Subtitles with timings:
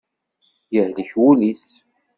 [0.73, 1.67] Yehlek wul-is.